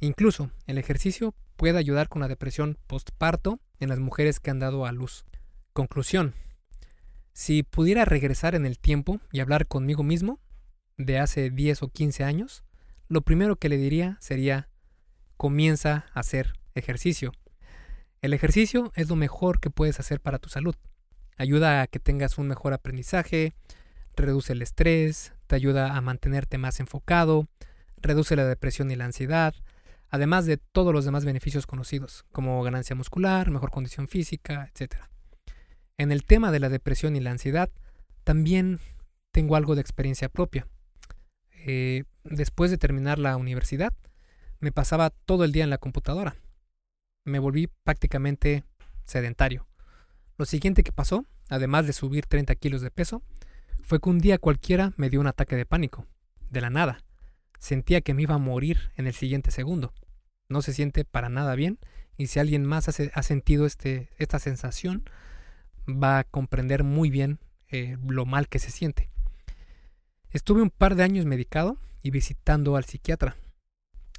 Incluso 0.00 0.50
el 0.66 0.78
ejercicio 0.78 1.34
puede 1.56 1.78
ayudar 1.78 2.08
con 2.08 2.20
la 2.20 2.28
depresión 2.28 2.78
postparto 2.86 3.60
en 3.80 3.88
las 3.88 3.98
mujeres 3.98 4.40
que 4.40 4.50
han 4.50 4.58
dado 4.58 4.86
a 4.86 4.92
luz. 4.92 5.24
Conclusión. 5.72 6.34
Si 7.32 7.62
pudiera 7.62 8.04
regresar 8.04 8.54
en 8.54 8.66
el 8.66 8.78
tiempo 8.78 9.20
y 9.32 9.40
hablar 9.40 9.66
conmigo 9.66 10.02
mismo, 10.02 10.40
de 10.96 11.18
hace 11.18 11.50
10 11.50 11.84
o 11.84 11.88
15 11.88 12.24
años, 12.24 12.64
lo 13.08 13.22
primero 13.22 13.56
que 13.56 13.68
le 13.68 13.76
diría 13.76 14.18
sería, 14.20 14.68
comienza 15.36 16.06
a 16.14 16.20
hacer 16.20 16.54
ejercicio. 16.74 17.32
El 18.20 18.34
ejercicio 18.34 18.92
es 18.96 19.08
lo 19.08 19.14
mejor 19.14 19.60
que 19.60 19.70
puedes 19.70 20.00
hacer 20.00 20.20
para 20.20 20.38
tu 20.38 20.48
salud. 20.48 20.74
Ayuda 21.38 21.82
a 21.82 21.86
que 21.86 22.00
tengas 22.00 22.36
un 22.36 22.48
mejor 22.48 22.72
aprendizaje, 22.72 23.54
reduce 24.16 24.52
el 24.52 24.60
estrés, 24.60 25.32
te 25.46 25.54
ayuda 25.54 25.96
a 25.96 26.00
mantenerte 26.00 26.58
más 26.58 26.80
enfocado, 26.80 27.46
reduce 27.96 28.34
la 28.34 28.44
depresión 28.44 28.90
y 28.90 28.96
la 28.96 29.04
ansiedad, 29.04 29.54
además 30.10 30.46
de 30.46 30.56
todos 30.56 30.92
los 30.92 31.04
demás 31.04 31.24
beneficios 31.24 31.66
conocidos, 31.66 32.24
como 32.32 32.62
ganancia 32.64 32.96
muscular, 32.96 33.50
mejor 33.50 33.70
condición 33.70 34.08
física, 34.08 34.70
etc. 34.74 34.96
En 35.96 36.10
el 36.10 36.24
tema 36.24 36.50
de 36.50 36.58
la 36.58 36.68
depresión 36.68 37.14
y 37.14 37.20
la 37.20 37.30
ansiedad, 37.30 37.70
también 38.24 38.80
tengo 39.30 39.54
algo 39.54 39.76
de 39.76 39.80
experiencia 39.80 40.28
propia. 40.28 40.66
Eh, 41.66 42.04
después 42.24 42.70
de 42.72 42.78
terminar 42.78 43.18
la 43.18 43.36
universidad, 43.36 43.92
me 44.58 44.72
pasaba 44.72 45.10
todo 45.10 45.44
el 45.44 45.52
día 45.52 45.64
en 45.64 45.70
la 45.70 45.78
computadora. 45.78 46.34
Me 47.24 47.38
volví 47.38 47.68
prácticamente 47.84 48.64
sedentario. 49.04 49.68
Lo 50.38 50.46
siguiente 50.46 50.84
que 50.84 50.92
pasó, 50.92 51.24
además 51.48 51.86
de 51.86 51.92
subir 51.92 52.26
30 52.26 52.54
kilos 52.54 52.80
de 52.80 52.92
peso, 52.92 53.22
fue 53.82 54.00
que 54.00 54.08
un 54.08 54.20
día 54.20 54.38
cualquiera 54.38 54.92
me 54.96 55.10
dio 55.10 55.20
un 55.20 55.26
ataque 55.26 55.56
de 55.56 55.66
pánico, 55.66 56.06
de 56.48 56.60
la 56.60 56.70
nada. 56.70 57.02
Sentía 57.58 58.02
que 58.02 58.14
me 58.14 58.22
iba 58.22 58.36
a 58.36 58.38
morir 58.38 58.92
en 58.96 59.08
el 59.08 59.14
siguiente 59.14 59.50
segundo. 59.50 59.92
No 60.48 60.62
se 60.62 60.72
siente 60.72 61.04
para 61.04 61.28
nada 61.28 61.56
bien 61.56 61.80
y 62.16 62.28
si 62.28 62.38
alguien 62.38 62.64
más 62.64 62.88
ha, 62.88 63.22
sentido 63.22 63.66
este, 63.66 64.10
esta 64.18 64.38
sensación, 64.38 65.02
va 65.88 66.20
a 66.20 66.24
comprender 66.24 66.84
muy 66.84 67.10
bien 67.10 67.40
eh, 67.68 67.96
lo 68.06 68.24
mal 68.24 68.48
que 68.48 68.60
se 68.60 68.70
siente. 68.70 69.10
Estuve 70.30 70.62
un 70.62 70.70
par 70.70 70.94
de 70.94 71.02
años 71.02 71.26
medicado 71.26 71.78
y 72.00 72.12
visitando 72.12 72.76
al 72.76 72.84
psiquiatra, 72.84 73.36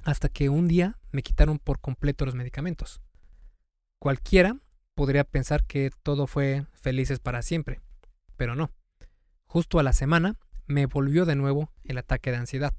hasta 0.02 0.28
que 0.28 0.50
un 0.50 0.68
día 0.68 0.98
me 1.12 1.22
quitaron 1.22 1.58
por 1.58 1.80
completo 1.80 2.26
los 2.26 2.34
medicamentos. 2.34 3.00
Cualquiera 3.98 4.58
podría 5.00 5.24
pensar 5.24 5.64
que 5.64 5.90
todo 6.02 6.26
fue 6.26 6.66
felices 6.74 7.20
para 7.20 7.40
siempre, 7.40 7.80
pero 8.36 8.54
no. 8.54 8.70
Justo 9.46 9.78
a 9.78 9.82
la 9.82 9.94
semana 9.94 10.36
me 10.66 10.84
volvió 10.84 11.24
de 11.24 11.36
nuevo 11.36 11.72
el 11.84 11.96
ataque 11.96 12.30
de 12.30 12.36
ansiedad. 12.36 12.74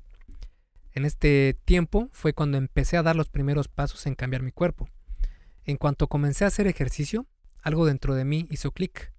En 0.91 1.03
este 1.03 1.57
tiempo 1.65 2.10
fue 2.12 2.34
cuando 2.34 2.60
empecé 2.60 2.95
a 2.97 3.01
dar 3.01 3.15
los 3.15 3.29
primeros 3.29 3.69
pasos 3.69 4.05
en 4.05 4.13
cambiar 4.13 4.43
mi 4.43 4.51
cuerpo. 4.51 4.88
En 5.65 5.77
cuanto 5.77 6.10
comencé 6.10 6.43
a 6.43 6.49
hacer 6.49 6.67
ejercicio, 6.67 7.25
algo 7.63 7.88
dentro 7.88 8.13
de 8.13 8.23
mí 8.23 8.45
hizo 8.51 8.69
clic. 8.69 9.12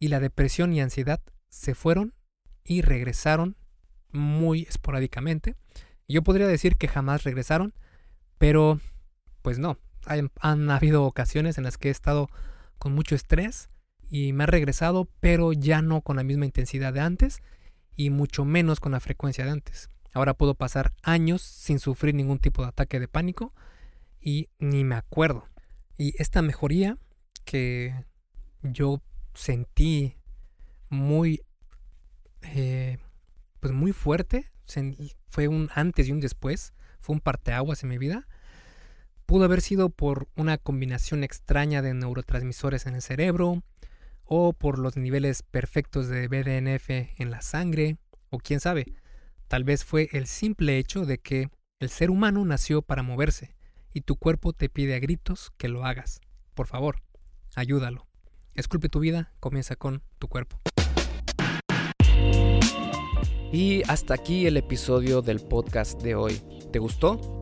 Y 0.00 0.08
la 0.08 0.18
depresión 0.18 0.72
y 0.72 0.80
ansiedad 0.80 1.22
se 1.50 1.76
fueron 1.76 2.14
y 2.64 2.82
regresaron 2.82 3.56
muy 4.10 4.62
esporádicamente. 4.62 5.54
Yo 6.08 6.24
podría 6.24 6.48
decir 6.48 6.74
que 6.74 6.88
jamás 6.88 7.22
regresaron, 7.22 7.74
pero 8.38 8.80
pues 9.40 9.60
no. 9.60 9.78
Han 10.06 10.70
habido 10.70 11.04
ocasiones 11.04 11.58
en 11.58 11.64
las 11.64 11.78
que 11.78 11.88
he 11.88 11.90
estado 11.90 12.28
con 12.78 12.94
mucho 12.94 13.14
estrés 13.14 13.68
y 14.10 14.32
me 14.32 14.44
ha 14.44 14.46
regresado, 14.46 15.08
pero 15.20 15.52
ya 15.52 15.82
no 15.82 16.02
con 16.02 16.16
la 16.16 16.22
misma 16.22 16.44
intensidad 16.44 16.92
de 16.92 17.00
antes 17.00 17.42
y 17.94 18.10
mucho 18.10 18.44
menos 18.44 18.80
con 18.80 18.92
la 18.92 19.00
frecuencia 19.00 19.44
de 19.44 19.52
antes. 19.52 19.88
Ahora 20.12 20.34
puedo 20.34 20.54
pasar 20.54 20.92
años 21.02 21.42
sin 21.42 21.78
sufrir 21.78 22.14
ningún 22.14 22.38
tipo 22.38 22.62
de 22.62 22.68
ataque 22.68 23.00
de 23.00 23.08
pánico 23.08 23.54
y 24.20 24.50
ni 24.58 24.84
me 24.84 24.94
acuerdo. 24.94 25.48
Y 25.96 26.14
esta 26.20 26.42
mejoría 26.42 26.98
que 27.44 28.04
yo 28.62 29.02
sentí 29.34 30.16
muy, 30.88 31.42
eh, 32.42 32.98
pues 33.60 33.72
muy 33.72 33.92
fuerte, 33.92 34.50
fue 35.28 35.48
un 35.48 35.70
antes 35.74 36.08
y 36.08 36.12
un 36.12 36.20
después, 36.20 36.72
fue 37.00 37.14
un 37.14 37.20
parteaguas 37.20 37.82
en 37.82 37.88
mi 37.88 37.98
vida. 37.98 38.28
Pudo 39.26 39.44
haber 39.44 39.60
sido 39.60 39.88
por 39.88 40.28
una 40.36 40.58
combinación 40.58 41.24
extraña 41.24 41.82
de 41.82 41.94
neurotransmisores 41.94 42.86
en 42.86 42.94
el 42.94 43.02
cerebro, 43.02 43.62
o 44.24 44.52
por 44.52 44.78
los 44.78 44.96
niveles 44.96 45.42
perfectos 45.42 46.08
de 46.08 46.28
BDNF 46.28 46.90
en 47.20 47.30
la 47.30 47.42
sangre, 47.42 47.98
o 48.30 48.38
quién 48.38 48.60
sabe, 48.60 48.86
tal 49.48 49.64
vez 49.64 49.84
fue 49.84 50.08
el 50.12 50.26
simple 50.26 50.78
hecho 50.78 51.04
de 51.04 51.18
que 51.18 51.50
el 51.80 51.90
ser 51.90 52.10
humano 52.10 52.44
nació 52.44 52.82
para 52.82 53.02
moverse 53.02 53.54
y 53.92 54.02
tu 54.02 54.16
cuerpo 54.16 54.52
te 54.52 54.68
pide 54.68 54.94
a 54.94 55.00
gritos 55.00 55.52
que 55.58 55.68
lo 55.68 55.84
hagas. 55.84 56.20
Por 56.54 56.66
favor, 56.66 57.02
ayúdalo. 57.54 58.06
Esculpe 58.54 58.88
tu 58.88 59.00
vida, 59.00 59.32
comienza 59.40 59.76
con 59.76 60.02
tu 60.18 60.28
cuerpo. 60.28 60.60
Y 63.52 63.82
hasta 63.86 64.14
aquí 64.14 64.46
el 64.46 64.56
episodio 64.56 65.20
del 65.20 65.40
podcast 65.40 66.00
de 66.00 66.14
hoy. 66.14 66.40
¿Te 66.72 66.78
gustó? 66.78 67.41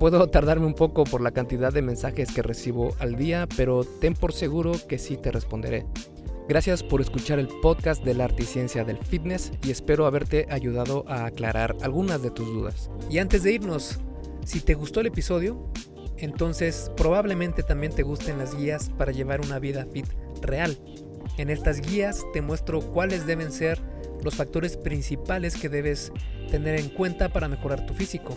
Puedo 0.00 0.26
tardarme 0.30 0.64
un 0.64 0.72
poco 0.72 1.04
por 1.04 1.20
la 1.20 1.30
cantidad 1.30 1.74
de 1.74 1.82
mensajes 1.82 2.32
que 2.32 2.40
recibo 2.40 2.96
al 3.00 3.16
día, 3.16 3.46
pero 3.54 3.84
ten 3.84 4.14
por 4.14 4.32
seguro 4.32 4.72
que 4.88 4.98
sí 4.98 5.18
te 5.18 5.30
responderé. 5.30 5.84
Gracias 6.48 6.82
por 6.82 7.02
escuchar 7.02 7.38
el 7.38 7.48
podcast 7.60 8.02
de 8.02 8.14
la 8.14 8.24
Articiencia 8.24 8.82
del 8.82 8.96
Fitness 8.96 9.52
y 9.62 9.70
espero 9.70 10.06
haberte 10.06 10.46
ayudado 10.48 11.04
a 11.06 11.26
aclarar 11.26 11.76
algunas 11.82 12.22
de 12.22 12.30
tus 12.30 12.46
dudas. 12.46 12.90
Y 13.10 13.18
antes 13.18 13.42
de 13.42 13.52
irnos, 13.52 14.00
si 14.46 14.60
te 14.60 14.72
gustó 14.72 15.00
el 15.00 15.08
episodio, 15.08 15.70
Entonces 16.16 16.90
probablemente 16.96 17.62
también 17.62 17.94
te 17.94 18.02
gusten 18.02 18.38
las 18.38 18.54
guías 18.54 18.90
para 18.96 19.12
llevar 19.12 19.40
una 19.40 19.58
vida 19.58 19.86
fit 19.92 20.06
real. 20.42 20.78
En 21.38 21.50
estas 21.50 21.80
guías 21.80 22.24
te 22.32 22.42
muestro 22.42 22.80
cuáles 22.80 23.26
deben 23.26 23.52
ser 23.52 23.80
los 24.22 24.34
factores 24.34 24.76
principales 24.76 25.56
que 25.56 25.68
debes 25.68 26.12
tener 26.50 26.78
en 26.78 26.90
cuenta 26.90 27.30
para 27.30 27.48
mejorar 27.48 27.86
tu 27.86 27.94
físico. 27.94 28.36